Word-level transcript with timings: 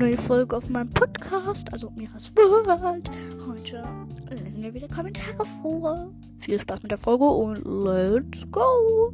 neue 0.00 0.16
Folge 0.16 0.56
auf 0.56 0.66
meinem 0.70 0.88
Podcast, 0.88 1.70
also 1.74 1.90
Miras 1.90 2.34
World. 2.34 3.10
Heute 3.46 3.84
lesen 4.30 4.62
wir 4.62 4.72
wieder 4.72 4.88
Kommentare 4.88 5.44
vor. 5.44 6.10
Viel 6.38 6.58
Spaß 6.58 6.82
mit 6.82 6.90
der 6.90 6.96
Folge 6.96 7.26
und 7.26 7.62
let's 7.66 8.50
go! 8.50 9.12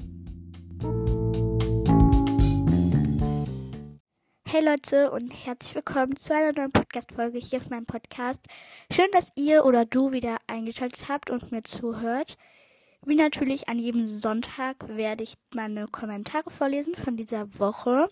Hey 4.46 4.64
Leute 4.64 5.10
und 5.10 5.30
herzlich 5.33 5.74
willkommen 5.74 6.14
zu 6.14 6.33
einer 6.33 6.53
neuen 6.53 6.71
Podcast-Folge 6.71 7.38
hier 7.38 7.58
auf 7.58 7.68
meinem 7.68 7.87
Podcast. 7.87 8.46
Schön, 8.92 9.08
dass 9.10 9.32
ihr 9.34 9.64
oder 9.64 9.87
du 9.87 10.12
wieder 10.12 10.37
eingeschaltet 10.46 11.08
habt 11.08 11.30
und 11.30 11.50
mir 11.50 11.62
zuhört. 11.62 12.37
Wie 13.04 13.16
natürlich 13.16 13.68
an 13.68 13.80
jedem 13.80 14.04
Sonntag 14.04 14.76
werde 14.87 15.24
ich 15.24 15.34
meine 15.53 15.87
Kommentare 15.88 16.48
vorlesen 16.48 16.95
von 16.95 17.16
dieser 17.16 17.59
Woche 17.59 18.09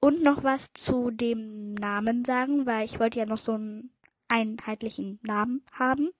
und 0.00 0.22
noch 0.22 0.44
was 0.44 0.72
zu 0.72 1.10
dem 1.10 1.74
Namen 1.74 2.24
sagen, 2.24 2.66
weil 2.66 2.84
ich 2.84 3.00
wollte 3.00 3.18
ja 3.18 3.26
noch 3.26 3.38
so 3.38 3.54
einen 3.54 3.90
einheitlichen 4.28 5.18
Namen 5.22 5.64
haben. 5.72 6.10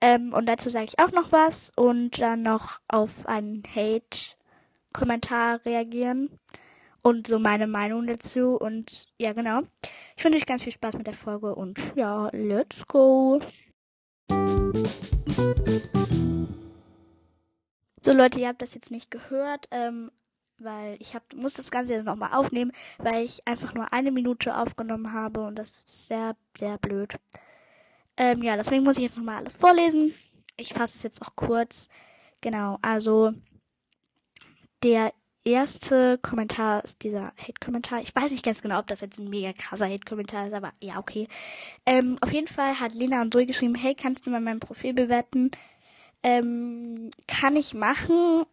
Ähm, 0.00 0.32
und 0.32 0.46
dazu 0.46 0.68
sage 0.68 0.86
ich 0.86 0.98
auch 0.98 1.12
noch 1.12 1.30
was 1.30 1.72
und 1.76 2.20
dann 2.20 2.42
noch 2.42 2.80
auf 2.88 3.26
einen 3.26 3.62
Hate-Kommentar 3.62 5.64
reagieren 5.64 6.40
und 7.02 7.26
so 7.26 7.38
meine 7.38 7.66
Meinung 7.66 8.06
dazu. 8.06 8.56
Und 8.56 9.06
ja, 9.18 9.32
genau. 9.32 9.62
Ich 10.16 10.24
wünsche 10.24 10.38
euch 10.38 10.46
ganz 10.46 10.62
viel 10.62 10.72
Spaß 10.72 10.96
mit 10.96 11.06
der 11.06 11.14
Folge 11.14 11.54
und 11.54 11.78
ja, 11.94 12.28
let's 12.32 12.86
go. 12.86 13.40
So 18.04 18.12
Leute, 18.12 18.40
ihr 18.40 18.48
habt 18.48 18.62
das 18.62 18.74
jetzt 18.74 18.90
nicht 18.90 19.12
gehört, 19.12 19.68
ähm, 19.70 20.10
weil 20.64 20.96
ich 21.00 21.14
hab, 21.14 21.22
muss 21.34 21.54
das 21.54 21.70
Ganze 21.70 21.94
jetzt 21.94 22.04
nochmal 22.04 22.32
aufnehmen, 22.32 22.72
weil 22.98 23.24
ich 23.24 23.46
einfach 23.46 23.74
nur 23.74 23.92
eine 23.92 24.12
Minute 24.12 24.56
aufgenommen 24.56 25.12
habe 25.12 25.42
und 25.42 25.58
das 25.58 25.68
ist 25.70 26.08
sehr, 26.08 26.36
sehr 26.58 26.78
blöd. 26.78 27.16
Ähm, 28.16 28.42
ja, 28.42 28.56
deswegen 28.56 28.84
muss 28.84 28.96
ich 28.96 29.04
jetzt 29.04 29.16
nochmal 29.16 29.38
alles 29.38 29.56
vorlesen. 29.56 30.14
Ich 30.56 30.74
fasse 30.74 30.96
es 30.96 31.02
jetzt 31.02 31.22
auch 31.22 31.34
kurz. 31.34 31.88
Genau, 32.40 32.78
also 32.82 33.32
der 34.82 35.12
erste 35.44 36.18
Kommentar 36.18 36.84
ist 36.84 37.02
dieser 37.02 37.32
Hate-Kommentar. 37.36 38.00
Ich 38.00 38.14
weiß 38.14 38.30
nicht 38.30 38.44
ganz 38.44 38.62
genau, 38.62 38.78
ob 38.78 38.86
das 38.86 39.00
jetzt 39.00 39.18
ein 39.18 39.28
mega 39.28 39.52
krasser 39.52 39.88
Hate-Kommentar 39.88 40.48
ist, 40.48 40.54
aber 40.54 40.72
ja, 40.80 40.98
okay. 40.98 41.28
Ähm, 41.86 42.16
auf 42.20 42.32
jeden 42.32 42.46
Fall 42.46 42.78
hat 42.78 42.94
Lena 42.94 43.22
und 43.22 43.32
Zoe 43.32 43.46
geschrieben, 43.46 43.74
hey, 43.74 43.94
kannst 43.94 44.26
du 44.26 44.30
mal 44.30 44.40
mein 44.40 44.60
Profil 44.60 44.94
bewerten? 44.94 45.50
Ähm, 46.22 47.10
kann 47.26 47.56
ich 47.56 47.74
machen. 47.74 48.44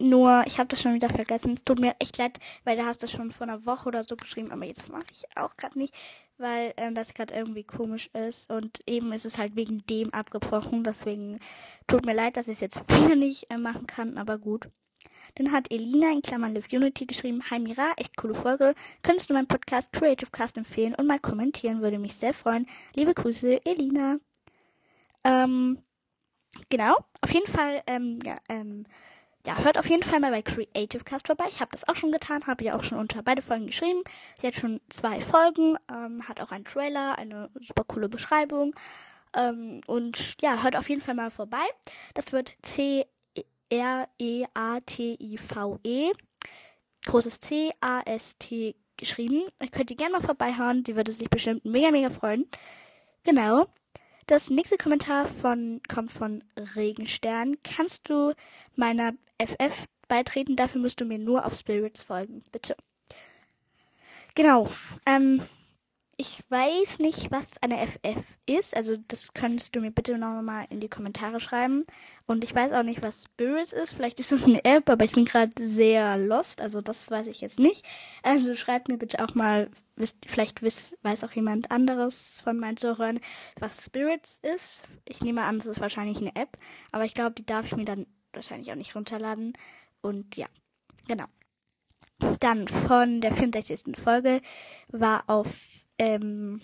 Nur, 0.00 0.44
ich 0.46 0.58
habe 0.58 0.68
das 0.68 0.80
schon 0.80 0.94
wieder 0.94 1.10
vergessen. 1.10 1.52
Es 1.52 1.62
tut 1.62 1.78
mir 1.78 1.94
echt 1.98 2.16
leid, 2.16 2.38
weil 2.64 2.76
du 2.76 2.86
hast 2.86 3.02
das 3.02 3.12
schon 3.12 3.30
vor 3.30 3.46
einer 3.46 3.66
Woche 3.66 3.88
oder 3.88 4.02
so 4.02 4.16
geschrieben, 4.16 4.50
aber 4.50 4.64
jetzt 4.64 4.88
mache 4.88 5.04
ich 5.12 5.24
auch 5.36 5.56
gerade 5.58 5.78
nicht, 5.78 5.94
weil 6.38 6.72
ähm, 6.78 6.94
das 6.94 7.12
gerade 7.12 7.34
irgendwie 7.34 7.64
komisch 7.64 8.08
ist. 8.14 8.50
Und 8.50 8.80
eben 8.86 9.12
ist 9.12 9.26
es 9.26 9.36
halt 9.36 9.56
wegen 9.56 9.84
dem 9.86 10.12
abgebrochen. 10.14 10.84
Deswegen 10.84 11.38
tut 11.86 12.06
mir 12.06 12.14
leid, 12.14 12.38
dass 12.38 12.48
ich 12.48 12.54
es 12.54 12.60
jetzt 12.60 12.88
wieder 12.88 13.14
nicht 13.14 13.50
äh, 13.50 13.58
machen 13.58 13.86
kann, 13.86 14.16
aber 14.16 14.38
gut. 14.38 14.70
Dann 15.34 15.52
hat 15.52 15.70
Elina 15.70 16.10
in 16.12 16.22
Klammern 16.22 16.54
Live 16.54 16.72
Unity 16.72 17.04
geschrieben, 17.04 17.42
Hi 17.50 17.58
Mira, 17.58 17.92
echt 17.96 18.16
coole 18.16 18.34
Folge. 18.34 18.74
Könntest 19.02 19.28
du 19.28 19.34
meinen 19.34 19.48
Podcast 19.48 19.92
Creative 19.92 20.30
Cast 20.30 20.56
empfehlen 20.56 20.94
und 20.94 21.06
mal 21.06 21.20
kommentieren, 21.20 21.82
würde 21.82 21.98
mich 21.98 22.16
sehr 22.16 22.32
freuen. 22.32 22.66
Liebe 22.94 23.12
Grüße, 23.12 23.64
Elina. 23.66 24.16
Ähm, 25.24 25.78
genau, 26.70 26.96
auf 27.20 27.32
jeden 27.32 27.46
Fall, 27.46 27.82
ähm, 27.86 28.18
ja, 28.24 28.38
ähm, 28.48 28.84
ja, 29.46 29.56
hört 29.58 29.78
auf 29.78 29.88
jeden 29.88 30.02
Fall 30.02 30.20
mal 30.20 30.30
bei 30.30 30.42
Creative 30.42 31.04
Cast 31.04 31.26
vorbei. 31.26 31.46
Ich 31.48 31.60
habe 31.60 31.70
das 31.72 31.88
auch 31.88 31.96
schon 31.96 32.12
getan, 32.12 32.46
habe 32.46 32.64
ja 32.64 32.76
auch 32.76 32.82
schon 32.84 32.98
unter 32.98 33.22
beide 33.22 33.40
Folgen 33.42 33.66
geschrieben. 33.66 34.02
Sie 34.38 34.46
hat 34.46 34.54
schon 34.54 34.80
zwei 34.90 35.20
Folgen, 35.20 35.76
ähm, 35.90 36.28
hat 36.28 36.40
auch 36.40 36.52
einen 36.52 36.64
Trailer, 36.64 37.16
eine 37.18 37.50
super 37.60 37.84
coole 37.84 38.08
Beschreibung. 38.08 38.74
Ähm, 39.36 39.80
und 39.86 40.36
ja, 40.42 40.62
hört 40.62 40.76
auf 40.76 40.88
jeden 40.88 41.00
Fall 41.00 41.14
mal 41.14 41.30
vorbei. 41.30 41.64
Das 42.14 42.32
wird 42.32 42.52
C-R-E-A-T-I-V-E. 42.62 43.06
großes 47.06 47.40
C-A-S-T 47.40 48.74
geschrieben. 48.96 49.44
Könnt 49.72 49.90
ihr 49.90 49.96
gerne 49.96 50.12
mal 50.12 50.20
vorbeihören. 50.20 50.84
Sie 50.86 50.96
würde 50.96 51.12
sich 51.12 51.30
bestimmt 51.30 51.64
mega, 51.64 51.90
mega 51.90 52.10
freuen. 52.10 52.46
Genau. 53.24 53.66
Das 54.30 54.48
nächste 54.48 54.76
Kommentar 54.76 55.26
von, 55.26 55.80
kommt 55.92 56.12
von 56.12 56.44
Regenstern. 56.76 57.56
Kannst 57.64 58.08
du 58.08 58.32
meiner 58.76 59.14
FF 59.44 59.86
beitreten? 60.06 60.54
Dafür 60.54 60.80
musst 60.80 61.00
du 61.00 61.04
mir 61.04 61.18
nur 61.18 61.44
auf 61.44 61.56
Spirits 61.56 62.04
folgen, 62.04 62.44
bitte. 62.52 62.76
Genau. 64.36 64.68
Ähm, 65.04 65.42
ich 66.16 66.44
weiß 66.48 67.00
nicht, 67.00 67.32
was 67.32 67.48
eine 67.60 67.84
FF 67.84 68.38
ist. 68.46 68.76
Also 68.76 68.98
das 69.08 69.34
könntest 69.34 69.74
du 69.74 69.80
mir 69.80 69.90
bitte 69.90 70.16
noch 70.16 70.42
mal 70.42 70.64
in 70.70 70.78
die 70.78 70.88
Kommentare 70.88 71.40
schreiben. 71.40 71.84
Und 72.26 72.44
ich 72.44 72.54
weiß 72.54 72.70
auch 72.70 72.84
nicht, 72.84 73.02
was 73.02 73.24
Spirits 73.24 73.72
ist. 73.72 73.94
Vielleicht 73.94 74.20
ist 74.20 74.30
das 74.30 74.44
eine 74.44 74.64
App, 74.64 74.88
aber 74.90 75.04
ich 75.04 75.12
bin 75.12 75.24
gerade 75.24 75.50
sehr 75.58 76.16
lost. 76.16 76.60
Also 76.60 76.82
das 76.82 77.10
weiß 77.10 77.26
ich 77.26 77.40
jetzt 77.40 77.58
nicht. 77.58 77.84
Also 78.22 78.54
schreibt 78.54 78.86
mir 78.86 78.96
bitte 78.96 79.24
auch 79.24 79.34
mal, 79.34 79.70
vielleicht 80.26 80.62
weiß 80.62 81.24
auch 81.24 81.32
jemand 81.32 81.70
anderes 81.70 82.40
von 82.40 82.58
meinen 82.58 82.76
Zuhörern, 82.76 83.20
was 83.58 83.84
Spirits 83.84 84.40
ist. 84.54 84.86
Ich 85.04 85.22
nehme 85.22 85.42
an, 85.42 85.56
es 85.56 85.66
ist 85.66 85.80
wahrscheinlich 85.80 86.18
eine 86.18 86.34
App. 86.36 86.58
Aber 86.92 87.04
ich 87.04 87.14
glaube, 87.14 87.32
die 87.32 87.46
darf 87.46 87.66
ich 87.66 87.76
mir 87.76 87.84
dann 87.84 88.06
wahrscheinlich 88.32 88.70
auch 88.70 88.76
nicht 88.76 88.94
runterladen. 88.94 89.54
Und 90.00 90.36
ja, 90.36 90.46
genau. 91.06 91.26
Dann 92.40 92.68
von 92.68 93.20
der 93.20 93.32
64. 93.32 93.96
Folge 93.96 94.40
war 94.88 95.24
auf, 95.26 95.84
ähm, 95.98 96.60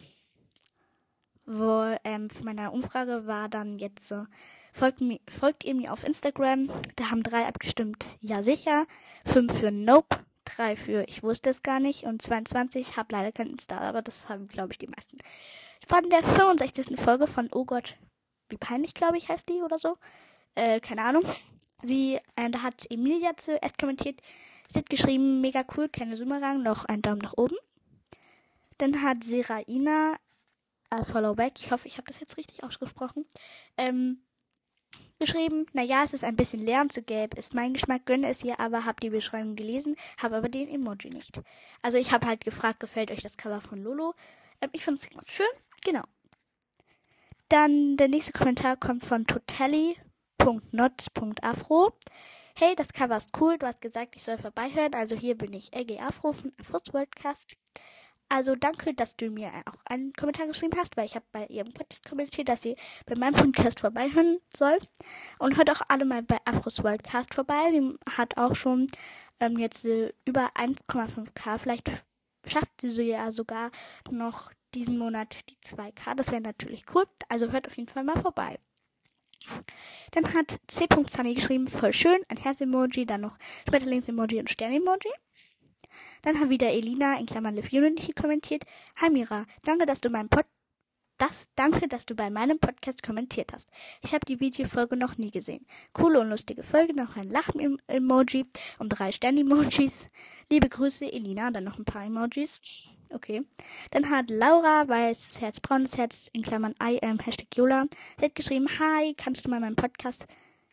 wo, 1.46 1.96
ähm, 2.04 2.28
für 2.28 2.44
meine 2.44 2.70
Umfrage 2.70 3.26
war 3.26 3.48
dann 3.48 3.78
jetzt 3.78 4.08
so, 4.08 4.26
folgt, 4.72 5.00
mir, 5.00 5.18
folgt 5.28 5.64
ihr 5.64 5.74
mir 5.74 5.92
auf 5.92 6.04
Instagram. 6.04 6.70
Da 6.96 7.10
haben 7.10 7.22
drei 7.22 7.46
abgestimmt, 7.46 8.18
ja 8.20 8.42
sicher. 8.42 8.86
Fünf 9.24 9.58
für 9.58 9.70
Nope, 9.70 10.18
drei 10.56 10.76
für 10.76 11.06
ich 11.08 11.22
wusste 11.22 11.50
es 11.50 11.62
gar 11.62 11.80
nicht 11.80 12.04
und 12.04 12.22
22 12.22 12.96
habe 12.96 13.12
leider 13.12 13.32
kein 13.32 13.50
Insta, 13.50 13.78
aber 13.78 14.02
das 14.02 14.28
haben, 14.28 14.48
glaube 14.48 14.72
ich, 14.72 14.78
die 14.78 14.88
meisten. 14.88 15.18
Von 15.86 16.08
der 16.10 16.22
65. 16.22 16.98
Folge 16.98 17.26
von 17.26 17.48
Oh 17.52 17.64
Gott, 17.64 17.96
wie 18.48 18.56
peinlich, 18.56 18.94
glaube 18.94 19.18
ich, 19.18 19.28
heißt 19.28 19.48
die 19.48 19.62
oder 19.62 19.78
so. 19.78 19.96
Äh, 20.54 20.80
keine 20.80 21.02
Ahnung. 21.04 21.24
Sie, 21.82 22.18
äh, 22.36 22.50
da 22.50 22.62
hat 22.62 22.90
Emilia 22.90 23.36
zuerst 23.36 23.78
kommentiert, 23.78 24.20
Sie 24.68 24.80
hat 24.80 24.90
geschrieben, 24.90 25.40
mega 25.40 25.64
cool, 25.76 25.88
keine 25.88 26.16
Sumerang, 26.16 26.62
noch 26.62 26.86
einen 26.86 27.02
Daumen 27.02 27.20
nach 27.20 27.34
oben. 27.36 27.56
Dann 28.78 29.02
hat 29.02 29.22
Seraina, 29.22 30.16
äh, 30.90 31.04
Follow 31.04 31.34
Back, 31.34 31.54
ich 31.58 31.70
hoffe, 31.70 31.86
ich 31.86 31.98
habe 31.98 32.08
das 32.08 32.20
jetzt 32.20 32.36
richtig 32.36 32.64
ausgesprochen, 32.64 33.24
ähm, 33.76 34.22
geschrieben, 35.18 35.66
naja, 35.72 36.02
es 36.04 36.14
ist 36.14 36.24
ein 36.24 36.36
bisschen 36.36 36.60
leer 36.60 36.80
und 36.80 36.92
zu 36.92 37.02
gelb, 37.02 37.36
ist 37.38 37.54
mein 37.54 37.72
Geschmack, 37.72 38.06
gönne 38.06 38.28
es 38.28 38.44
ihr, 38.44 38.60
aber 38.60 38.84
hab 38.84 39.00
die 39.00 39.10
Beschreibung 39.10 39.56
gelesen, 39.56 39.96
habe 40.18 40.36
aber 40.36 40.48
den 40.48 40.68
Emoji 40.68 41.10
nicht. 41.10 41.42
Also 41.82 41.98
ich 41.98 42.12
habe 42.12 42.26
halt 42.26 42.44
gefragt, 42.44 42.78
gefällt 42.80 43.10
euch 43.10 43.22
das 43.22 43.36
Cover 43.36 43.60
von 43.60 43.82
Lolo? 43.82 44.14
Ähm, 44.60 44.70
ich 44.72 44.84
finde 44.84 45.00
es 45.00 45.08
schön, 45.30 45.46
genau. 45.84 46.04
Dann 47.48 47.96
der 47.96 48.08
nächste 48.08 48.32
Kommentar 48.32 48.76
kommt 48.76 49.04
von 49.04 49.26
totelli.not.afro. 49.26 51.92
Hey, 52.58 52.74
das 52.74 52.92
Cover 52.92 53.16
ist 53.16 53.38
cool. 53.40 53.58
Du 53.58 53.66
hast 53.66 53.82
gesagt, 53.82 54.16
ich 54.16 54.22
soll 54.22 54.38
vorbeihören. 54.38 54.94
Also 54.94 55.14
hier 55.14 55.36
bin 55.36 55.52
ich, 55.52 55.76
LG 55.76 56.00
Afro 56.00 56.32
von 56.32 56.52
Afros 56.58 56.92
Worldcast. 56.92 57.54
Also 58.28 58.56
danke, 58.56 58.92
dass 58.92 59.16
du 59.16 59.30
mir 59.30 59.52
auch 59.66 59.78
einen 59.84 60.12
Kommentar 60.12 60.46
geschrieben 60.46 60.76
hast, 60.78 60.96
weil 60.96 61.06
ich 61.06 61.14
habe 61.14 61.26
bei 61.30 61.46
ihrem 61.46 61.72
Podcast 61.72 62.04
kommentiert, 62.08 62.48
dass 62.48 62.62
sie 62.62 62.76
bei 63.06 63.14
meinem 63.14 63.34
Podcast 63.34 63.80
vorbeihören 63.80 64.38
soll. 64.54 64.78
Und 65.38 65.56
hört 65.56 65.70
auch 65.70 65.82
alle 65.88 66.04
mal 66.04 66.22
bei 66.22 66.38
Afros 66.44 66.82
Worldcast 66.82 67.34
vorbei. 67.34 67.70
Sie 67.70 67.94
hat 68.16 68.36
auch 68.36 68.54
schon 68.54 68.88
ähm, 69.40 69.58
jetzt 69.58 69.84
äh, 69.86 70.12
über 70.24 70.50
1,5k. 70.56 71.58
Vielleicht 71.58 71.90
schafft 72.46 72.80
sie 72.80 72.90
so 72.90 73.02
ja 73.02 73.30
sogar 73.30 73.70
noch 74.10 74.52
diesen 74.74 74.98
Monat 74.98 75.36
die 75.48 75.56
2k. 75.64 76.14
Das 76.16 76.30
wäre 76.30 76.40
natürlich 76.40 76.84
cool. 76.94 77.04
Also 77.28 77.52
hört 77.52 77.68
auf 77.68 77.76
jeden 77.76 77.88
Fall 77.88 78.04
mal 78.04 78.20
vorbei. 78.20 78.58
Dann 80.12 80.34
hat 80.34 80.58
C.Sunny 80.66 81.34
geschrieben, 81.34 81.68
voll 81.68 81.92
schön, 81.92 82.18
ein 82.28 82.36
Herz-Emoji, 82.36 83.06
dann 83.06 83.20
noch 83.20 83.38
Schmetterlings-Emoji 83.68 84.40
und 84.40 84.50
Stern-Emoji. 84.50 85.10
Dann 86.22 86.40
hat 86.40 86.50
wieder 86.50 86.70
Elina 86.70 87.18
in 87.18 87.26
Klammern 87.26 87.58
Unity 87.58 88.12
kommentiert. 88.12 88.64
Hi 89.00 89.10
Mira, 89.10 89.46
danke, 89.64 89.86
dass 89.86 90.00
du 90.00 90.10
meinen 90.10 90.28
Pod 90.28 90.46
das, 91.18 91.48
danke, 91.54 91.88
dass 91.88 92.04
du 92.04 92.14
bei 92.14 92.28
meinem 92.28 92.58
Podcast 92.58 93.02
kommentiert 93.02 93.52
hast. 93.54 93.70
Ich 94.02 94.12
habe 94.12 94.26
die 94.26 94.38
Videofolge 94.38 94.96
noch 94.96 95.16
nie 95.16 95.30
gesehen. 95.30 95.66
Coole 95.94 96.20
und 96.20 96.28
lustige 96.28 96.62
Folge, 96.62 96.94
noch 96.94 97.16
ein 97.16 97.30
Lachen-Emoji 97.30 98.44
und 98.78 98.90
drei 98.90 99.12
Stern-Emojis. 99.12 100.10
Liebe 100.50 100.68
Grüße, 100.68 101.10
Elina, 101.10 101.50
dann 101.50 101.64
noch 101.64 101.78
ein 101.78 101.86
paar 101.86 102.04
Emojis. 102.04 102.90
Okay. 103.10 103.44
Dann 103.92 104.10
hat 104.10 104.28
Laura, 104.28 104.86
weißes 104.88 105.40
Herz, 105.40 105.60
braunes 105.60 105.96
Herz, 105.96 106.28
in 106.32 106.42
Klammern 106.42 106.74
I 106.82 107.00
am 107.02 107.18
Hashtag 107.18 107.56
Yola. 107.56 107.86
Sie 108.18 108.26
hat 108.26 108.34
geschrieben, 108.34 108.66
hi, 108.78 109.14
kannst 109.14 109.46
du 109.46 109.50
mal 109.50 109.60
meinen 109.60 109.76
Podcast, 109.76 110.26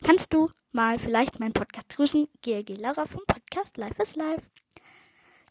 kannst 0.04 0.34
du 0.34 0.50
mal 0.74 1.00
vielleicht 1.00 1.40
meinen 1.40 1.54
Podcast 1.54 1.96
grüßen? 1.96 2.28
GLG 2.42 2.76
Laura 2.78 3.06
vom 3.06 3.22
Podcast 3.28 3.78
Life 3.78 4.02
is 4.02 4.16
Life. 4.16 4.50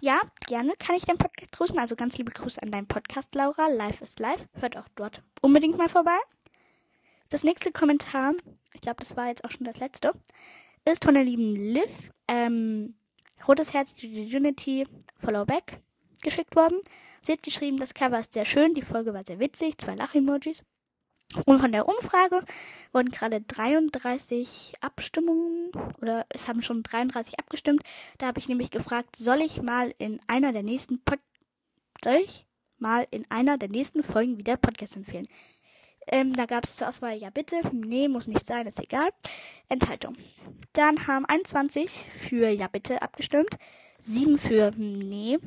Ja, 0.02 0.20
gerne 0.48 0.74
kann 0.80 0.96
ich 0.96 1.04
deinen 1.04 1.18
Podcast 1.18 1.52
grüßen. 1.52 1.78
Also 1.78 1.94
ganz 1.94 2.18
liebe 2.18 2.32
Grüße 2.32 2.60
an 2.60 2.72
deinen 2.72 2.88
Podcast, 2.88 3.32
Laura. 3.36 3.68
Live 3.68 4.02
ist 4.02 4.18
live. 4.18 4.48
Hört 4.54 4.76
auch 4.76 4.88
dort 4.96 5.22
unbedingt 5.40 5.78
mal 5.78 5.88
vorbei. 5.88 6.18
Das 7.28 7.44
nächste 7.44 7.70
Kommentar, 7.70 8.34
ich 8.74 8.80
glaube, 8.80 8.98
das 8.98 9.16
war 9.16 9.28
jetzt 9.28 9.44
auch 9.44 9.52
schon 9.52 9.64
das 9.64 9.78
letzte, 9.78 10.12
ist 10.84 11.04
von 11.04 11.14
der 11.14 11.22
lieben 11.22 11.54
Liv. 11.54 12.10
Ähm, 12.26 12.96
Rotes 13.46 13.74
Herz, 13.74 13.94
Unity, 14.02 14.88
Follow 15.16 15.44
Back 15.44 15.80
geschickt 16.20 16.56
worden. 16.56 16.78
Sie 17.20 17.32
hat 17.32 17.44
geschrieben, 17.44 17.78
das 17.78 17.94
Cover 17.94 18.18
ist 18.18 18.32
sehr 18.32 18.44
schön, 18.44 18.74
die 18.74 18.82
Folge 18.82 19.14
war 19.14 19.22
sehr 19.22 19.38
witzig, 19.38 19.78
zwei 19.78 19.94
Lach-Emojis. 19.94 20.64
Und 21.46 21.60
von 21.60 21.72
der 21.72 21.88
Umfrage 21.88 22.44
wurden 22.92 23.10
gerade 23.10 23.40
33 23.40 24.74
Abstimmungen 24.80 25.70
oder 26.00 26.26
es 26.30 26.48
haben 26.48 26.62
schon 26.62 26.82
33 26.82 27.38
abgestimmt. 27.38 27.82
Da 28.18 28.26
habe 28.26 28.38
ich 28.38 28.48
nämlich 28.48 28.70
gefragt, 28.70 29.16
soll 29.16 29.40
ich 29.40 29.62
mal 29.62 29.94
in 29.98 30.20
einer 30.26 30.52
der 30.52 30.62
nächsten 30.62 31.02
Pod 31.02 31.18
soll 32.04 32.20
ich 32.24 32.46
mal 32.78 33.06
in 33.10 33.24
einer 33.30 33.58
der 33.58 33.68
nächsten 33.68 34.02
Folgen 34.02 34.38
wieder 34.38 34.56
Podcast 34.56 34.96
empfehlen? 34.96 35.28
Ähm, 36.08 36.34
da 36.34 36.46
gab 36.46 36.64
es 36.64 36.76
zur 36.76 36.88
Auswahl 36.88 37.16
ja 37.16 37.30
bitte, 37.30 37.56
nee, 37.72 38.08
muss 38.08 38.26
nicht 38.26 38.44
sein, 38.44 38.66
ist 38.66 38.80
egal. 38.80 39.08
Enthaltung. 39.68 40.16
Dann 40.72 41.06
haben 41.06 41.24
21 41.24 41.90
für 41.90 42.48
ja 42.48 42.66
bitte 42.66 43.02
abgestimmt, 43.02 43.56
7 44.00 44.36
für 44.36 44.72
nee 44.76 45.38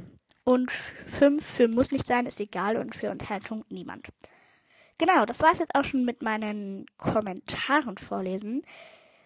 und 0.46 0.72
5 0.72 1.46
für 1.46 1.68
muss 1.68 1.92
nicht 1.92 2.08
sein, 2.08 2.26
ist 2.26 2.40
egal 2.40 2.78
und 2.78 2.96
für 2.96 3.08
Enthaltung 3.08 3.66
niemand. 3.70 4.08
Genau, 4.98 5.26
das 5.26 5.42
war 5.42 5.52
es 5.52 5.60
jetzt 5.60 5.76
auch 5.76 5.84
schon 5.84 6.06
mit 6.06 6.22
meinen 6.22 6.86
Kommentaren 6.98 7.98
vorlesen. 7.98 8.64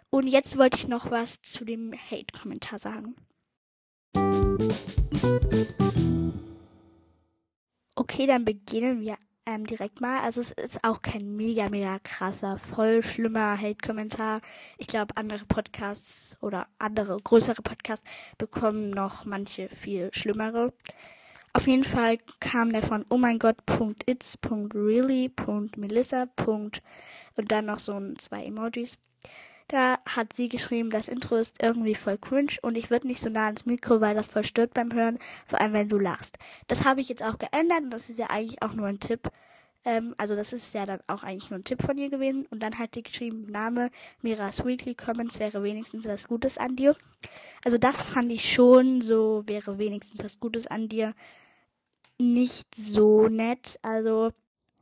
Und 0.09 0.27
jetzt 0.27 0.57
wollte 0.57 0.77
ich 0.77 0.87
noch 0.87 1.11
was 1.11 1.41
zu 1.41 1.63
dem 1.63 1.93
Hate-Kommentar 1.93 2.79
sagen. 2.79 3.15
Okay, 7.95 8.25
dann 8.25 8.45
beginnen 8.45 9.01
wir 9.01 9.17
ähm, 9.45 9.67
direkt 9.67 10.01
mal. 10.01 10.21
Also 10.21 10.41
es 10.41 10.51
ist 10.51 10.83
auch 10.83 11.01
kein 11.01 11.35
mega, 11.35 11.69
mega 11.69 11.99
krasser, 11.99 12.57
voll 12.57 13.03
schlimmer 13.03 13.59
Hate-Kommentar. 13.59 14.41
Ich 14.77 14.87
glaube, 14.87 15.15
andere 15.17 15.45
Podcasts 15.45 16.37
oder 16.41 16.67
andere 16.79 17.17
größere 17.21 17.61
Podcasts 17.61 18.09
bekommen 18.37 18.89
noch 18.89 19.25
manche 19.25 19.69
viel 19.69 20.09
schlimmere. 20.13 20.73
Auf 21.53 21.67
jeden 21.67 21.83
Fall 21.83 22.17
kam 22.39 22.71
der 22.71 22.83
von 22.83 23.05
oh 23.09 23.17
mein 23.17 23.39
Gott, 23.39 23.57
.its, 24.05 24.37
.really, 24.73 25.31
.melissa, 25.75 26.27
und 26.45 26.81
dann 27.51 27.65
noch 27.65 27.79
so 27.79 27.93
ein, 27.93 28.17
zwei 28.19 28.43
Emojis. 28.45 28.97
Da 29.69 29.99
hat 30.07 30.33
sie 30.33 30.49
geschrieben, 30.49 30.89
das 30.89 31.07
Intro 31.07 31.35
ist 31.35 31.61
irgendwie 31.61 31.93
voll 31.93 32.17
cringe 32.17 32.53
und 32.63 32.75
ich 32.75 32.89
würde 32.89 33.05
nicht 33.05 33.21
so 33.21 33.29
nah 33.29 33.45
ans 33.45 33.67
Mikro, 33.67 34.01
weil 34.01 34.15
das 34.15 34.31
voll 34.31 34.43
stört 34.43 34.73
beim 34.73 34.91
Hören, 34.91 35.19
vor 35.45 35.61
allem 35.61 35.73
wenn 35.73 35.89
du 35.89 35.99
lachst. 35.99 36.39
Das 36.67 36.85
habe 36.85 37.01
ich 37.01 37.09
jetzt 37.09 37.23
auch 37.23 37.37
geändert 37.37 37.83
und 37.83 37.91
das 37.91 38.09
ist 38.09 38.17
ja 38.17 38.31
eigentlich 38.31 38.63
auch 38.63 38.73
nur 38.73 38.87
ein 38.87 38.99
Tipp. 38.99 39.29
Ähm, 39.85 40.13
also 40.17 40.35
das 40.35 40.53
ist 40.53 40.73
ja 40.73 40.85
dann 40.85 40.99
auch 41.07 41.23
eigentlich 41.23 41.49
nur 41.49 41.59
ein 41.59 41.63
Tipp 41.63 41.81
von 41.81 41.97
ihr 41.97 42.09
gewesen. 42.09 42.45
Und 42.49 42.61
dann 42.61 42.77
hat 42.77 42.95
die 42.95 43.03
geschrieben, 43.03 43.45
Name 43.47 43.89
Miras 44.21 44.65
Weekly 44.65 44.95
Comments 44.95 45.39
wäre 45.39 45.63
wenigstens 45.63 46.07
was 46.07 46.27
Gutes 46.27 46.57
an 46.57 46.75
dir. 46.75 46.95
Also 47.63 47.77
das 47.77 48.01
fand 48.01 48.31
ich 48.31 48.51
schon 48.51 49.01
so, 49.01 49.43
wäre 49.45 49.77
wenigstens 49.77 50.23
was 50.23 50.39
Gutes 50.39 50.67
an 50.67 50.89
dir 50.89 51.13
nicht 52.17 52.75
so 52.75 53.27
nett. 53.27 53.79
Also 53.81 54.31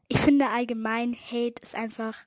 ich 0.07 0.19
finde 0.19 0.47
allgemein 0.49 1.15
Hate 1.15 1.61
ist 1.61 1.75
einfach 1.75 2.25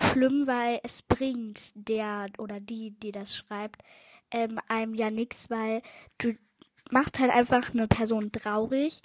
schlimm, 0.00 0.46
weil 0.46 0.80
es 0.82 1.02
bringt 1.02 1.72
der 1.74 2.26
oder 2.38 2.60
die, 2.60 2.92
die 2.92 3.12
das 3.12 3.36
schreibt, 3.36 3.82
ähm, 4.30 4.58
einem 4.68 4.94
ja 4.94 5.10
nichts, 5.10 5.50
weil 5.50 5.82
du 6.18 6.34
machst 6.90 7.18
halt 7.18 7.30
einfach 7.30 7.72
eine 7.72 7.88
Person 7.88 8.32
traurig, 8.32 9.00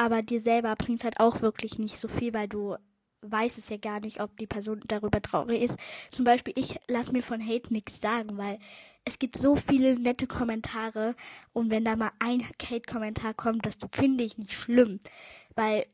aber 0.00 0.22
dir 0.22 0.40
selber 0.40 0.74
bringt 0.76 1.04
halt 1.04 1.20
auch 1.20 1.42
wirklich 1.42 1.78
nicht 1.78 1.98
so 1.98 2.08
viel, 2.08 2.32
weil 2.32 2.48
du 2.48 2.74
weißt 3.20 3.58
es 3.58 3.68
ja 3.68 3.76
gar 3.76 4.00
nicht, 4.00 4.22
ob 4.22 4.34
die 4.38 4.46
Person 4.46 4.80
darüber 4.88 5.20
traurig 5.20 5.60
ist. 5.60 5.78
Zum 6.10 6.24
Beispiel, 6.24 6.54
ich 6.56 6.80
lasse 6.88 7.12
mir 7.12 7.22
von 7.22 7.46
Hate 7.46 7.70
nichts 7.70 8.00
sagen, 8.00 8.38
weil 8.38 8.58
es 9.04 9.18
gibt 9.18 9.36
so 9.36 9.56
viele 9.56 10.00
nette 10.00 10.26
Kommentare 10.26 11.14
und 11.52 11.70
wenn 11.70 11.84
da 11.84 11.96
mal 11.96 12.12
ein 12.18 12.42
Hate-Kommentar 12.42 13.34
kommt, 13.34 13.66
das 13.66 13.76
finde 13.92 14.24
ich 14.24 14.38
nicht 14.38 14.54
schlimm, 14.54 15.00
weil 15.54 15.84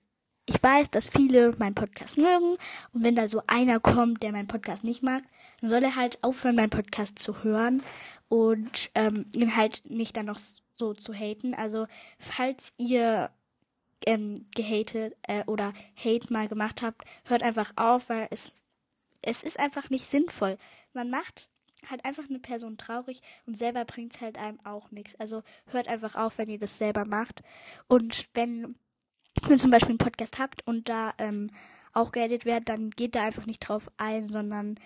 ich 0.48 0.62
weiß, 0.62 0.92
dass 0.92 1.08
viele 1.08 1.56
meinen 1.58 1.74
Podcast 1.74 2.16
mögen 2.16 2.56
und 2.92 3.04
wenn 3.04 3.16
da 3.16 3.26
so 3.26 3.42
einer 3.48 3.80
kommt, 3.80 4.22
der 4.22 4.30
meinen 4.30 4.46
Podcast 4.46 4.84
nicht 4.84 5.02
mag, 5.02 5.24
dann 5.60 5.70
soll 5.70 5.82
er 5.82 5.96
halt 5.96 6.22
aufhören, 6.22 6.54
meinen 6.54 6.70
Podcast 6.70 7.18
zu 7.18 7.42
hören 7.42 7.82
und 8.28 8.88
ähm, 8.94 9.26
ihn 9.32 9.56
halt 9.56 9.82
nicht 9.90 10.16
dann 10.16 10.26
noch 10.26 10.38
so 10.70 10.94
zu 10.94 11.12
haten. 11.12 11.54
Also 11.54 11.88
falls 12.20 12.72
ihr 12.78 13.30
ähm, 14.04 14.46
gehatet 14.54 15.16
äh, 15.22 15.44
oder 15.46 15.72
Hate 15.96 16.32
mal 16.32 16.48
gemacht 16.48 16.82
habt, 16.82 17.04
hört 17.24 17.42
einfach 17.42 17.72
auf, 17.76 18.08
weil 18.08 18.28
es 18.30 18.52
es 19.26 19.42
ist 19.42 19.58
einfach 19.58 19.90
nicht 19.90 20.06
sinnvoll. 20.06 20.56
Man 20.92 21.10
macht 21.10 21.48
halt 21.90 22.04
einfach 22.04 22.24
eine 22.28 22.38
Person 22.38 22.78
traurig 22.78 23.20
und 23.44 23.56
selber 23.56 23.84
bringt 23.84 24.14
es 24.14 24.20
halt 24.20 24.38
einem 24.38 24.58
auch 24.64 24.90
nichts. 24.90 25.14
Also 25.16 25.42
hört 25.66 25.88
einfach 25.88 26.14
auf, 26.14 26.38
wenn 26.38 26.48
ihr 26.48 26.58
das 26.58 26.78
selber 26.78 27.04
macht. 27.04 27.42
Und 27.88 28.28
wenn 28.34 28.76
ihr 29.48 29.58
zum 29.58 29.70
Beispiel 29.70 29.90
einen 29.90 29.98
Podcast 29.98 30.38
habt 30.38 30.66
und 30.66 30.88
da 30.88 31.12
ähm, 31.18 31.50
auch 31.92 32.12
geedit 32.12 32.44
werdet, 32.44 32.68
dann 32.68 32.90
geht 32.90 33.14
da 33.14 33.24
einfach 33.24 33.46
nicht 33.46 33.60
drauf 33.60 33.90
ein, 33.96 34.26
sondern 34.26 34.78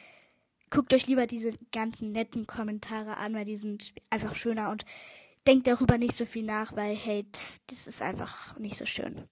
guckt 0.71 0.95
euch 0.95 1.07
lieber 1.07 1.27
diese 1.27 1.53
ganzen 1.73 2.13
netten 2.13 2.47
Kommentare 2.47 3.17
an, 3.17 3.35
weil 3.35 3.45
die 3.45 3.57
sind 3.57 3.95
einfach 4.11 4.35
schöner 4.35 4.71
und 4.71 4.85
denkt 5.47 5.67
darüber 5.67 5.99
nicht 5.99 6.15
so 6.15 6.25
viel 6.25 6.45
nach, 6.45 6.77
weil 6.77 6.97
Hate, 6.97 7.39
das 7.69 7.87
ist 7.87 8.03
einfach 8.03 8.59
nicht 8.59 8.77
so 8.77 8.87
schön. 8.87 9.29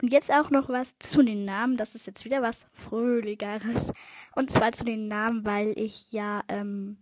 Und 0.00 0.12
jetzt 0.12 0.32
auch 0.32 0.50
noch 0.50 0.68
was 0.68 0.96
zu 0.98 1.22
den 1.22 1.44
Namen. 1.44 1.76
Das 1.76 1.94
ist 1.94 2.06
jetzt 2.06 2.24
wieder 2.24 2.40
was 2.40 2.66
Fröhlicheres. 2.72 3.92
Und 4.36 4.50
zwar 4.50 4.72
zu 4.72 4.84
den 4.84 5.08
Namen, 5.08 5.44
weil 5.44 5.76
ich 5.76 6.12
ja 6.12 6.42
ähm, 6.48 6.98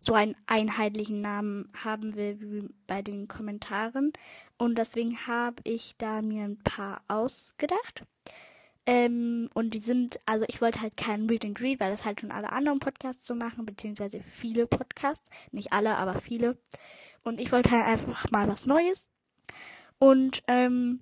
so 0.00 0.14
einen 0.14 0.34
einheitlichen 0.46 1.20
Namen 1.20 1.70
haben 1.76 2.14
will 2.14 2.40
wie 2.40 2.68
bei 2.86 3.02
den 3.02 3.26
Kommentaren. 3.26 4.12
Und 4.58 4.78
deswegen 4.78 5.26
habe 5.26 5.56
ich 5.64 5.96
da 5.98 6.22
mir 6.22 6.44
ein 6.44 6.58
paar 6.62 7.02
ausgedacht. 7.08 8.04
Ähm, 8.90 9.48
und 9.54 9.74
die 9.74 9.80
sind, 9.80 10.18
also 10.26 10.44
ich 10.48 10.60
wollte 10.60 10.80
halt 10.80 10.96
keinen 10.96 11.28
Read 11.28 11.44
and 11.44 11.56
Greet, 11.56 11.80
weil 11.80 11.90
das 11.90 12.04
halt 12.04 12.20
schon 12.20 12.32
alle 12.32 12.52
anderen 12.52 12.80
Podcasts 12.80 13.26
so 13.26 13.34
machen, 13.34 13.64
beziehungsweise 13.66 14.20
viele 14.20 14.66
Podcasts. 14.66 15.30
Nicht 15.52 15.72
alle, 15.72 15.96
aber 15.96 16.20
viele. 16.20 16.58
Und 17.22 17.40
ich 17.40 17.52
wollte 17.52 17.70
halt 17.70 17.86
einfach 17.86 18.30
mal 18.30 18.48
was 18.48 18.66
Neues. 18.66 19.10
Und 19.98 20.42
ähm, 20.48 21.00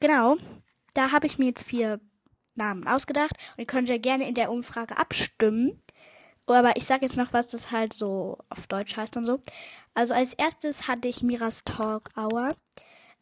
Genau. 0.00 0.36
Da 0.94 1.12
habe 1.12 1.26
ich 1.26 1.38
mir 1.38 1.46
jetzt 1.46 1.64
vier 1.64 2.00
Namen 2.54 2.86
ausgedacht 2.86 3.32
und 3.52 3.58
ihr 3.58 3.66
könnt 3.66 3.88
ja 3.88 3.98
gerne 3.98 4.28
in 4.28 4.34
der 4.34 4.50
Umfrage 4.50 4.96
abstimmen. 4.96 5.82
Aber 6.46 6.76
ich 6.76 6.84
sage 6.84 7.02
jetzt 7.02 7.16
noch 7.16 7.32
was, 7.32 7.48
das 7.48 7.70
halt 7.70 7.92
so 7.92 8.38
auf 8.50 8.66
Deutsch 8.66 8.96
heißt 8.96 9.16
und 9.16 9.24
so. 9.24 9.40
Also 9.94 10.14
als 10.14 10.34
erstes 10.34 10.86
hatte 10.88 11.08
ich 11.08 11.22
Miras 11.22 11.64
Talk 11.64 12.10
Hour. 12.16 12.54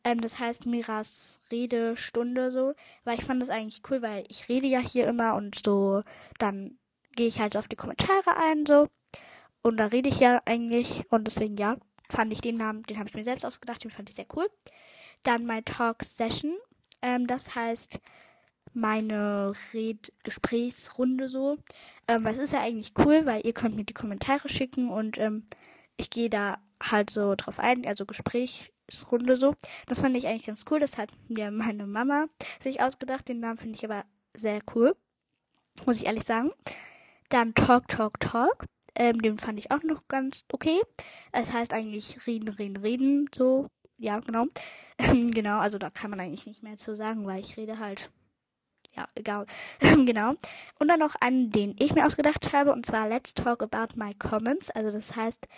Ähm, 0.05 0.21
das 0.21 0.39
heißt 0.39 0.67
Miras 0.67 1.41
Redestunde 1.51 2.51
so. 2.51 2.75
Weil 3.05 3.19
ich 3.19 3.25
fand 3.25 3.43
das 3.43 3.51
eigentlich 3.51 3.83
cool, 3.91 4.03
weil 4.03 4.25
ich 4.29 4.49
rede 4.49 4.67
ja 4.67 4.81
hier 4.81 5.07
immer 5.07 5.35
und 5.35 5.61
so. 5.65 6.03
Dann 6.39 6.79
gehe 7.15 7.29
ich 7.29 7.41
halt 7.41 7.57
auf 7.57 7.69
die 7.69 7.77
Kommentare 7.77 8.37
ein 8.37 8.67
so. 8.67 8.89
Und 9.63 9.77
da 9.77 9.87
rede 9.87 10.09
ich 10.09 10.21
ja 10.21 10.41
eigentlich. 10.45 11.05
Und 11.11 11.27
deswegen 11.27 11.57
ja, 11.57 11.77
fand 12.11 12.33
ich 12.33 12.41
den 12.41 12.57
Namen, 12.57 12.83
den 12.85 12.99
habe 12.99 13.09
ich 13.09 13.15
mir 13.15 13.25
selbst 13.25 13.45
ausgedacht, 13.45 13.85
den 13.85 13.91
fand 13.91 14.09
ich 14.09 14.17
sehr 14.17 14.27
cool. 14.37 14.49
Dann 15.23 15.47
mein 15.47 15.65
Talk 15.65 16.03
Session. 16.03 16.57
Ähm, 17.03 17.27
das 17.27 17.55
heißt 17.55 18.01
meine 18.75 19.53
Red 19.73 20.13
Gesprächsrunde 20.23 21.29
so. 21.29 21.59
Ähm, 22.09 22.25
das 22.25 22.39
ist 22.39 22.53
ja 22.53 22.61
eigentlich 22.61 22.93
cool, 22.99 23.27
weil 23.27 23.45
ihr 23.47 23.53
könnt 23.53 23.77
mir 23.77 23.85
die 23.85 23.95
Kommentare 23.95 24.49
schicken 24.49 24.91
und 24.91 25.19
ähm, 25.19 25.45
ich 25.97 26.11
gehe 26.11 26.31
da 26.31 26.59
halt 26.83 27.11
so 27.11 27.35
drauf 27.37 27.59
ein, 27.59 27.87
also 27.87 28.07
Gesprächsrunde 28.93 29.37
so. 29.37 29.55
Das 29.87 30.01
fand 30.01 30.17
ich 30.17 30.27
eigentlich 30.27 30.47
ganz 30.47 30.65
cool. 30.71 30.79
Das 30.79 30.99
hat 30.99 31.11
mir 31.29 31.51
meine 31.51 31.87
Mama 31.87 32.27
sich 32.61 32.81
ausgedacht. 32.81 33.29
Den 33.29 33.41
Namen 33.41 33.59
finde 33.59 33.77
ich 33.77 33.85
aber 33.85 34.05
sehr 34.35 34.61
cool. 34.75 34.95
Muss 35.87 35.97
ich 35.97 36.07
ehrlich 36.07 36.25
sagen. 36.25 36.51
Dann 37.31 37.55
Talk, 37.55 37.89
Talk, 37.89 38.21
Talk. 38.21 38.67
Ähm, 38.95 39.23
den 39.23 39.39
fand 39.39 39.59
ich 39.59 39.71
auch 39.71 39.83
noch 39.83 40.07
ganz 40.09 40.45
okay. 40.53 40.79
Es 41.33 41.53
heißt 41.53 41.73
eigentlich 41.73 42.27
reden, 42.27 42.49
reden, 42.49 42.77
reden, 42.77 43.31
so 43.35 43.69
ja, 43.97 44.21
genau. 44.21 44.47
genau, 44.99 45.61
also 45.61 45.79
da 45.79 45.89
kann 45.89 46.11
man 46.11 46.21
eigentlich 46.21 46.47
nicht 46.47 46.63
mehr 46.63 46.77
zu 46.77 46.95
sagen, 46.95 47.27
weil 47.27 47.41
ich 47.41 47.57
rede 47.57 47.79
halt. 47.79 48.11
Ja, 48.95 49.09
egal. 49.15 49.47
genau. 49.81 50.33
Und 50.79 50.89
dann 50.89 50.99
noch 50.99 51.15
einen, 51.21 51.51
den 51.51 51.75
ich 51.79 51.95
mir 51.95 52.05
ausgedacht 52.05 52.53
habe, 52.53 52.73
und 52.73 52.85
zwar 52.85 53.09
Let's 53.09 53.33
Talk 53.33 53.63
About 53.63 53.97
My 53.97 54.13
Comments. 54.13 54.69
Also 54.71 54.91
das 54.91 55.17
heißt, 55.17 55.49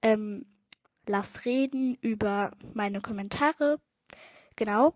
ähm, 0.00 0.46
lass 1.06 1.44
reden 1.44 1.96
über 2.00 2.52
meine 2.74 3.00
Kommentare. 3.00 3.80
Genau. 4.56 4.94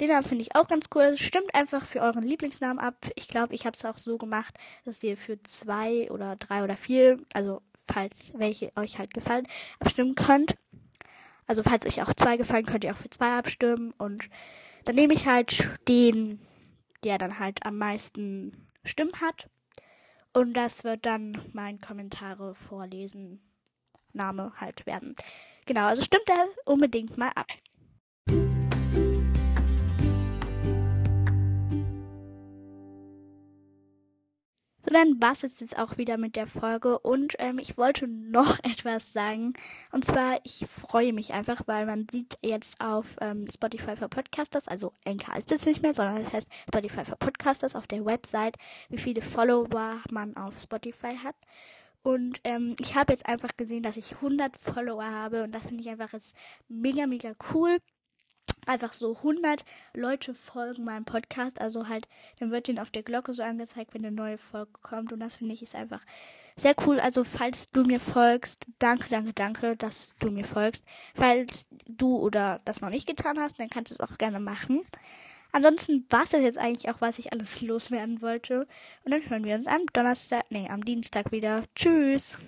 Den 0.00 0.08
Namen 0.08 0.26
finde 0.26 0.42
ich 0.42 0.56
auch 0.56 0.66
ganz 0.66 0.86
cool. 0.94 1.16
Stimmt 1.16 1.54
einfach 1.54 1.86
für 1.86 2.00
euren 2.00 2.24
Lieblingsnamen 2.24 2.78
ab. 2.78 2.96
Ich 3.14 3.28
glaube, 3.28 3.54
ich 3.54 3.64
habe 3.64 3.76
es 3.76 3.84
auch 3.84 3.98
so 3.98 4.18
gemacht, 4.18 4.58
dass 4.84 5.02
ihr 5.02 5.16
für 5.16 5.40
zwei 5.42 6.10
oder 6.10 6.36
drei 6.36 6.64
oder 6.64 6.76
vier, 6.76 7.20
also 7.32 7.62
falls 7.86 8.32
welche 8.36 8.72
euch 8.76 8.98
halt 8.98 9.14
gefallen, 9.14 9.46
abstimmen 9.78 10.14
könnt. 10.14 10.56
Also 11.46 11.62
falls 11.62 11.86
euch 11.86 12.02
auch 12.02 12.12
zwei 12.14 12.36
gefallen, 12.36 12.66
könnt 12.66 12.84
ihr 12.84 12.92
auch 12.92 12.96
für 12.96 13.10
zwei 13.10 13.36
abstimmen. 13.38 13.92
Und 13.98 14.28
dann 14.84 14.96
nehme 14.96 15.14
ich 15.14 15.26
halt 15.26 15.78
den, 15.86 16.40
der 17.04 17.18
dann 17.18 17.38
halt 17.38 17.64
am 17.64 17.78
meisten 17.78 18.66
Stimmen 18.84 19.20
hat. 19.20 19.48
Und 20.32 20.54
das 20.54 20.82
wird 20.82 21.06
dann 21.06 21.40
mein 21.52 21.78
Kommentare 21.78 22.54
vorlesen 22.54 23.40
Name 24.14 24.52
halt 24.60 24.86
werden. 24.86 25.14
Genau, 25.66 25.86
also 25.86 26.02
stimmt 26.02 26.28
da 26.28 26.46
unbedingt 26.64 27.16
mal 27.16 27.32
ab. 27.34 27.46
So, 34.84 34.90
dann 34.90 35.18
war 35.18 35.32
es 35.32 35.40
jetzt 35.40 35.78
auch 35.78 35.96
wieder 35.96 36.18
mit 36.18 36.36
der 36.36 36.46
Folge 36.46 36.98
und 36.98 37.36
ähm, 37.38 37.58
ich 37.58 37.78
wollte 37.78 38.06
noch 38.06 38.58
etwas 38.62 39.14
sagen. 39.14 39.54
Und 39.92 40.04
zwar, 40.04 40.38
ich 40.44 40.66
freue 40.66 41.14
mich 41.14 41.32
einfach, 41.32 41.62
weil 41.64 41.86
man 41.86 42.06
sieht 42.10 42.36
jetzt 42.42 42.78
auf 42.82 43.16
ähm, 43.22 43.46
Spotify 43.50 43.96
for 43.96 44.08
Podcasters, 44.08 44.68
also 44.68 44.92
Anchor 45.06 45.36
ist 45.36 45.50
es 45.52 45.64
nicht 45.64 45.80
mehr, 45.80 45.94
sondern 45.94 46.18
es 46.18 46.30
heißt 46.34 46.50
Spotify 46.68 47.06
for 47.06 47.16
Podcasters 47.16 47.74
auf 47.74 47.86
der 47.86 48.04
Website, 48.04 48.58
wie 48.90 48.98
viele 48.98 49.22
Follower 49.22 50.02
man 50.10 50.36
auf 50.36 50.60
Spotify 50.60 51.16
hat. 51.16 51.36
Und 52.04 52.40
ähm, 52.44 52.76
ich 52.78 52.94
habe 52.94 53.12
jetzt 53.12 53.26
einfach 53.26 53.56
gesehen, 53.56 53.82
dass 53.82 53.96
ich 53.96 54.12
100 54.12 54.56
Follower 54.56 55.04
habe 55.04 55.42
und 55.42 55.52
das 55.52 55.66
finde 55.66 55.82
ich 55.82 55.88
einfach 55.88 56.12
ist 56.12 56.36
mega, 56.68 57.06
mega 57.06 57.32
cool 57.52 57.78
einfach 58.66 58.92
so 58.92 59.16
100 59.16 59.64
Leute 59.94 60.34
folgen 60.34 60.84
meinem 60.84 61.04
Podcast. 61.04 61.60
Also 61.60 61.88
halt, 61.88 62.08
dann 62.38 62.50
wird 62.50 62.68
ihnen 62.68 62.78
auf 62.78 62.90
der 62.90 63.02
Glocke 63.02 63.32
so 63.32 63.42
angezeigt, 63.42 63.94
wenn 63.94 64.04
eine 64.04 64.14
neue 64.14 64.38
Folge 64.38 64.72
kommt. 64.82 65.12
Und 65.12 65.20
das 65.20 65.36
finde 65.36 65.54
ich 65.54 65.62
ist 65.62 65.74
einfach 65.74 66.02
sehr 66.56 66.74
cool. 66.86 67.00
Also 67.00 67.24
falls 67.24 67.70
du 67.70 67.82
mir 67.82 68.00
folgst, 68.00 68.66
danke, 68.78 69.08
danke, 69.10 69.32
danke, 69.32 69.76
dass 69.76 70.16
du 70.16 70.30
mir 70.30 70.44
folgst. 70.44 70.84
Falls 71.14 71.68
du 71.86 72.16
oder 72.16 72.60
das 72.64 72.80
noch 72.80 72.90
nicht 72.90 73.06
getan 73.06 73.38
hast, 73.38 73.58
dann 73.58 73.68
kannst 73.68 73.90
du 73.90 74.02
es 74.02 74.08
auch 74.08 74.18
gerne 74.18 74.40
machen. 74.40 74.82
Ansonsten 75.54 76.04
war 76.10 76.24
es 76.24 76.30
das 76.30 76.42
jetzt 76.42 76.58
eigentlich 76.58 76.92
auch, 76.92 77.00
was 77.00 77.20
ich 77.20 77.32
alles 77.32 77.62
loswerden 77.62 78.20
wollte. 78.22 78.66
Und 79.04 79.12
dann 79.12 79.22
hören 79.30 79.44
wir 79.44 79.54
uns 79.54 79.68
am 79.68 79.86
Donnerstag, 79.92 80.46
nee, 80.50 80.68
am 80.68 80.84
Dienstag 80.84 81.30
wieder. 81.30 81.62
Tschüss. 81.76 82.42